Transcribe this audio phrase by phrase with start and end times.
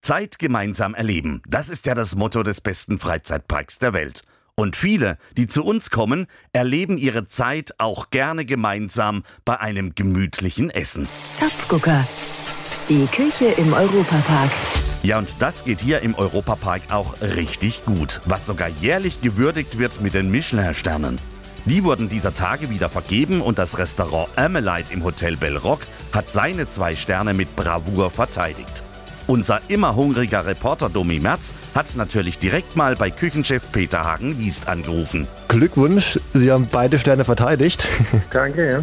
[0.00, 1.42] Zeit gemeinsam erleben.
[1.46, 4.22] Das ist ja das Motto des besten Freizeitparks der Welt.
[4.54, 10.70] Und viele, die zu uns kommen, erleben ihre Zeit auch gerne gemeinsam bei einem gemütlichen
[10.70, 11.08] Essen.
[11.38, 12.04] Topfgucker.
[12.88, 14.50] Die Küche im Europapark.
[15.02, 20.02] Ja, und das geht hier im Europapark auch richtig gut, was sogar jährlich gewürdigt wird
[20.02, 21.18] mit den Michelin-Sternen.
[21.64, 25.80] Die wurden dieser Tage wieder vergeben und das Restaurant Amelite im Hotel Bellrock
[26.12, 28.82] hat seine zwei Sterne mit Bravour verteidigt.
[29.30, 35.28] Unser immer hungriger Reporter Domi Merz hat natürlich direkt mal bei Küchenchef Peter Hagen-Wiest angerufen.
[35.46, 37.86] Glückwunsch, Sie haben beide Sterne verteidigt.
[38.32, 38.82] Danke, ja.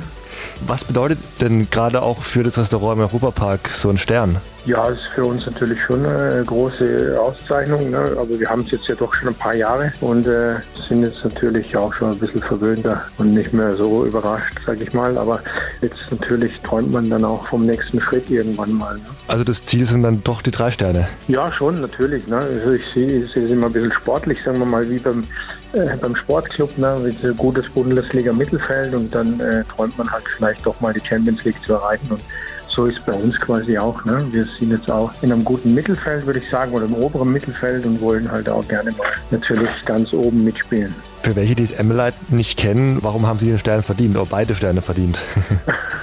[0.66, 4.38] Was bedeutet denn gerade auch für das Restaurant im Europapark so ein Stern?
[4.68, 7.90] Ja, ist für uns natürlich schon eine große Auszeichnung.
[7.90, 8.18] Ne?
[8.20, 10.56] Aber wir haben es jetzt ja doch schon ein paar Jahre und äh,
[10.90, 14.92] sind jetzt natürlich auch schon ein bisschen verwöhnter und nicht mehr so überrascht, sage ich
[14.92, 15.18] mal.
[15.18, 15.40] Aber
[15.82, 18.96] jetzt natürlich träumt man dann auch vom nächsten Schritt irgendwann mal.
[18.96, 19.06] Ne?
[19.30, 21.08] Also das Ziel sind dann doch die drei Sterne?
[21.30, 22.28] Ja, schon, natürlich.
[22.28, 22.36] Ne?
[22.36, 25.24] Also ich sehe es immer ein bisschen sportlich, sagen wir mal, wie beim
[25.74, 30.66] äh, beim Sportclub ne, mit äh, gutes Bundesliga-Mittelfeld und dann äh, träumt man halt vielleicht
[30.66, 32.08] doch mal die Champions League zu erreichen.
[32.10, 32.22] Und
[32.70, 34.06] so ist bei uns quasi auch.
[34.06, 34.26] Ne?
[34.32, 37.86] Wir sind jetzt auch in einem guten Mittelfeld, würde ich sagen, oder im oberen Mittelfeld
[37.86, 40.94] und wollen halt auch gerne mal natürlich ganz oben mitspielen.
[41.24, 44.54] Für welche, die das Emmelite nicht kennen, warum haben Sie den Stern verdient oder beide
[44.54, 45.20] Sterne verdient?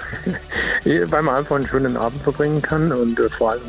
[0.85, 3.63] Weil man einfach einen schönen Abend verbringen kann und äh, vor allem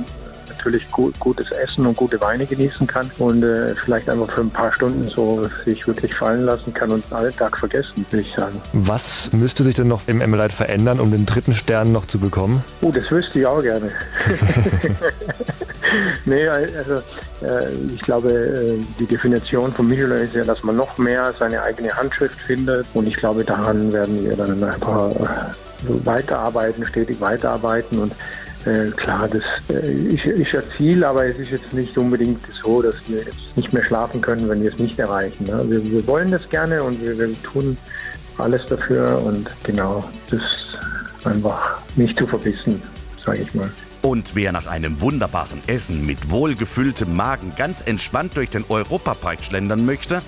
[0.66, 4.50] natürlich gut, gutes Essen und gute Weine genießen kann und äh, vielleicht einfach für ein
[4.50, 8.60] paar Stunden so sich wirklich fallen lassen kann und den Alltag vergessen, würde ich sagen.
[8.74, 12.64] Was müsste sich denn noch im Emmelite verändern, um den dritten Stern noch zu bekommen?
[12.82, 13.92] Oh, das wüsste ich auch gerne.
[16.26, 16.96] nee, also
[17.42, 21.62] äh, ich glaube, äh, die Definition von Michelin ist ja, dass man noch mehr seine
[21.62, 28.00] eigene Handschrift findet und ich glaube, daran werden wir dann einfach äh, weiterarbeiten, stetig weiterarbeiten
[28.00, 28.14] und
[28.66, 32.82] äh, klar, das äh, ist, ist ein Ziel, aber es ist jetzt nicht unbedingt so,
[32.82, 35.46] dass wir jetzt nicht mehr schlafen können, wenn wir es nicht erreichen.
[35.46, 35.64] Ne?
[35.68, 37.78] Wir, wir, wollen das gerne und wir, wir tun
[38.38, 40.42] alles dafür und genau, das
[41.24, 42.82] einfach nicht zu verbissen,
[43.24, 43.70] sage ich mal.
[44.02, 49.86] Und wer nach einem wunderbaren Essen mit wohlgefülltem Magen ganz entspannt durch den Europapark schlendern
[49.86, 50.22] möchte,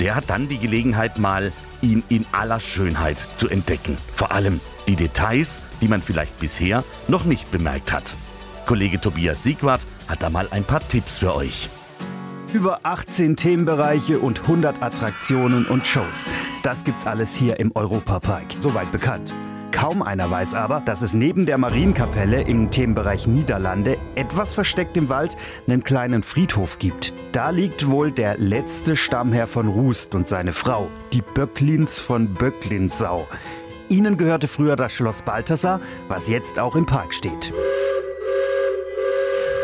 [0.00, 3.96] der hat dann die Gelegenheit mal, ihn in aller Schönheit zu entdecken.
[4.14, 8.14] Vor allem die Details, die man vielleicht bisher noch nicht bemerkt hat.
[8.66, 11.68] Kollege Tobias Siegwart hat da mal ein paar Tipps für euch.
[12.52, 16.28] Über 18 Themenbereiche und 100 Attraktionen und Shows.
[16.62, 18.46] Das gibt's alles hier im Europapark.
[18.60, 19.34] Soweit bekannt.
[19.78, 25.08] Kaum einer weiß aber, dass es neben der Marienkapelle im Themenbereich Niederlande etwas versteckt im
[25.08, 25.36] Wald
[25.68, 27.12] einen kleinen Friedhof gibt.
[27.30, 33.28] Da liegt wohl der letzte Stammherr von Rust und seine Frau, die Böcklins von Böcklinsau.
[33.88, 37.52] Ihnen gehörte früher das Schloss Balthasar, was jetzt auch im Park steht.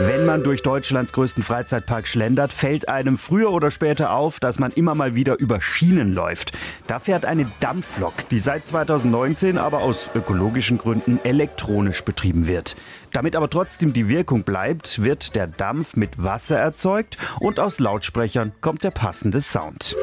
[0.00, 4.72] Wenn man durch Deutschlands größten Freizeitpark schlendert, fällt einem früher oder später auf, dass man
[4.72, 6.50] immer mal wieder über Schienen läuft.
[6.88, 12.74] Da fährt eine Dampflok, die seit 2019 aber aus ökologischen Gründen elektronisch betrieben wird.
[13.12, 18.52] Damit aber trotzdem die Wirkung bleibt, wird der Dampf mit Wasser erzeugt und aus Lautsprechern
[18.60, 19.96] kommt der passende Sound.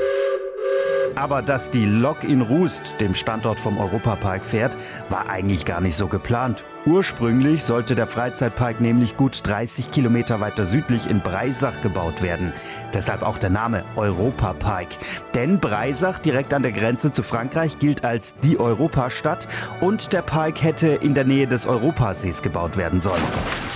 [1.22, 4.76] Aber dass die Lok in Rust, dem Standort vom Europapark, fährt,
[5.10, 6.64] war eigentlich gar nicht so geplant.
[6.88, 12.54] Ursprünglich sollte der Freizeitpark nämlich gut 30 Kilometer weiter südlich in Breisach gebaut werden.
[12.92, 14.88] Deshalb auch der Name Europapark.
[15.36, 19.48] Denn Breisach, direkt an der Grenze zu Frankreich, gilt als die Europastadt
[19.80, 23.22] und der Park hätte in der Nähe des Europasees gebaut werden sollen.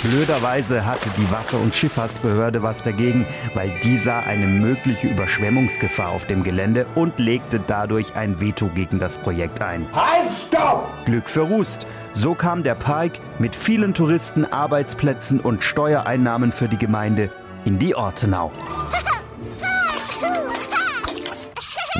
[0.02, 6.26] Blöderweise hatte die Wasser- und Schifffahrtsbehörde was dagegen, weil die sah eine mögliche Überschwemmungsgefahr auf
[6.26, 9.86] dem Gelände und legte dadurch ein Veto gegen das Projekt ein.
[9.92, 10.88] Halt, stopp!
[11.06, 11.86] Glück für Rust.
[12.14, 17.30] So kam der Park mit vielen Touristen, Arbeitsplätzen und Steuereinnahmen für die Gemeinde
[17.66, 18.54] in die Ortenau.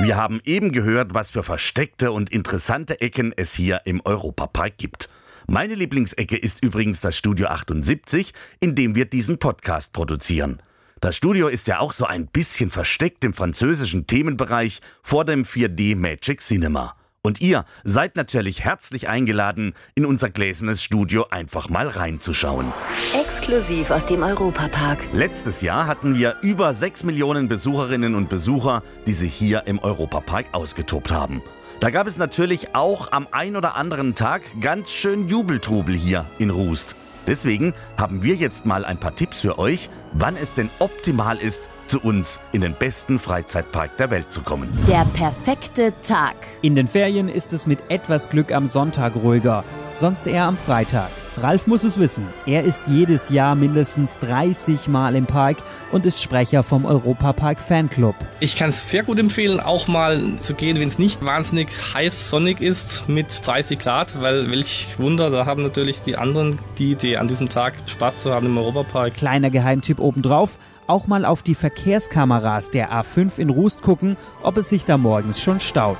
[0.00, 5.10] Wir haben eben gehört, was für versteckte und interessante Ecken es hier im Europapark gibt.
[5.46, 10.62] Meine Lieblingsecke ist übrigens das Studio 78, in dem wir diesen Podcast produzieren.
[10.98, 15.94] Das Studio ist ja auch so ein bisschen versteckt im französischen Themenbereich vor dem 4D
[15.94, 16.96] Magic Cinema.
[17.20, 22.72] Und ihr seid natürlich herzlich eingeladen, in unser gläsernes Studio einfach mal reinzuschauen.
[23.20, 25.00] Exklusiv aus dem Europapark.
[25.12, 30.46] Letztes Jahr hatten wir über 6 Millionen Besucherinnen und Besucher, die sich hier im Europapark
[30.52, 31.42] ausgetobt haben.
[31.80, 36.48] Da gab es natürlich auch am ein oder anderen Tag ganz schön Jubeltrubel hier in
[36.48, 36.96] Rust.
[37.26, 41.68] Deswegen haben wir jetzt mal ein paar Tipps für euch, wann es denn optimal ist,
[41.86, 44.68] zu uns in den besten Freizeitpark der Welt zu kommen.
[44.88, 46.34] Der perfekte Tag.
[46.62, 49.64] In den Ferien ist es mit etwas Glück am Sonntag ruhiger,
[49.94, 51.10] sonst eher am Freitag.
[51.38, 52.26] Ralf muss es wissen.
[52.46, 55.58] Er ist jedes Jahr mindestens 30 Mal im Park
[55.92, 58.14] und ist Sprecher vom Europapark Fanclub.
[58.40, 62.30] Ich kann es sehr gut empfehlen, auch mal zu gehen, wenn es nicht wahnsinnig heiß
[62.30, 67.16] sonnig ist mit 30 Grad, weil welch Wunder, da haben natürlich die anderen die Idee,
[67.16, 69.14] an diesem Tag Spaß zu haben im Europapark.
[69.14, 74.68] Kleiner Geheimtipp obendrauf auch mal auf die Verkehrskameras der A5 in Rust gucken, ob es
[74.68, 75.98] sich da morgens schon staut.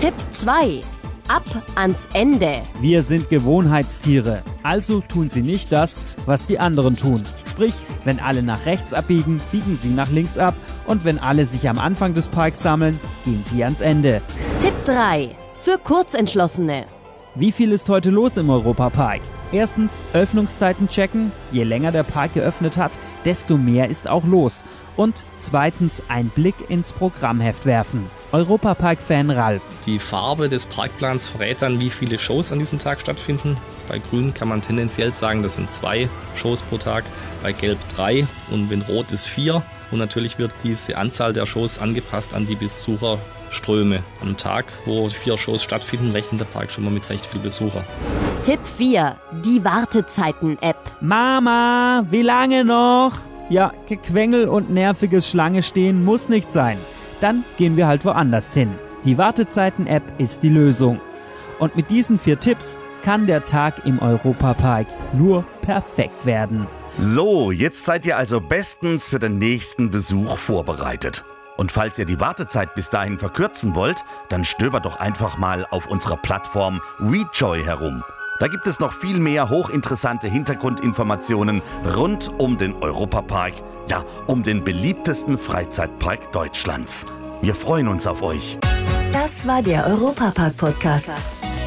[0.00, 0.80] Tipp 2.
[1.28, 1.44] Ab
[1.76, 2.56] ans Ende.
[2.80, 7.22] Wir sind Gewohnheitstiere, also tun Sie nicht das, was die anderen tun.
[7.48, 7.74] Sprich,
[8.04, 10.54] wenn alle nach rechts abbiegen, biegen Sie nach links ab
[10.86, 14.20] und wenn alle sich am Anfang des Parks sammeln, gehen Sie ans Ende.
[14.60, 15.30] Tipp 3.
[15.62, 16.86] Für Kurzentschlossene.
[17.34, 19.20] Wie viel ist heute los im Europapark?
[19.52, 21.30] Erstens Öffnungszeiten checken.
[21.50, 24.64] Je länger der Park geöffnet hat, desto mehr ist auch los.
[24.96, 28.10] Und zweitens ein Blick ins Programmheft werfen.
[28.32, 29.62] Europapark-Fan Ralf.
[29.84, 33.58] Die Farbe des Parkplans verrät dann, wie viele Shows an diesem Tag stattfinden.
[33.88, 37.04] Bei Grün kann man tendenziell sagen, das sind zwei Shows pro Tag,
[37.42, 39.62] bei Gelb drei und wenn Rot ist vier.
[39.90, 44.02] Und natürlich wird diese Anzahl der Shows angepasst an die Besucherströme.
[44.22, 47.84] Einem Tag, wo vier Shows stattfinden, rechnet der Park schon mal mit recht viel Besucher.
[48.42, 49.14] Tipp 4.
[49.44, 50.78] Die Wartezeiten-App.
[51.02, 53.12] Mama, wie lange noch?
[53.50, 56.78] Ja, Gequengel und nerviges Schlange stehen muss nicht sein.
[57.22, 58.74] Dann gehen wir halt woanders hin.
[59.04, 61.00] Die Wartezeiten-App ist die Lösung.
[61.60, 66.66] Und mit diesen vier Tipps kann der Tag im Europapark nur perfekt werden.
[66.98, 71.24] So, jetzt seid ihr also bestens für den nächsten Besuch vorbereitet.
[71.56, 75.86] Und falls ihr die Wartezeit bis dahin verkürzen wollt, dann stöbert doch einfach mal auf
[75.86, 78.02] unserer Plattform WeJoy herum.
[78.38, 81.62] Da gibt es noch viel mehr hochinteressante Hintergrundinformationen
[81.94, 83.54] rund um den Europapark,
[83.88, 87.06] ja, um den beliebtesten Freizeitpark Deutschlands.
[87.40, 88.58] Wir freuen uns auf euch.
[89.12, 91.10] Das war der Europapark-Podcast.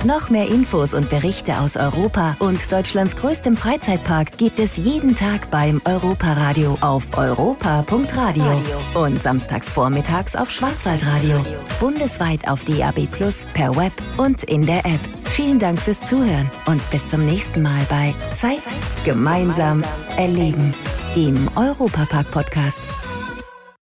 [0.04, 5.50] Noch mehr Infos und Berichte aus Europa und Deutschlands größtem Freizeitpark gibt es jeden Tag
[5.50, 8.62] beim Europaradio auf europa.radio
[8.94, 11.44] und samstags vormittags auf Schwarzwaldradio.
[11.80, 15.15] Bundesweit auf DAB Plus, per Web und in der App.
[15.36, 18.64] Vielen Dank fürs Zuhören und bis zum nächsten Mal bei Zeit
[19.04, 19.84] gemeinsam
[20.16, 20.74] erleben,
[21.14, 22.80] dem Europapark-Podcast.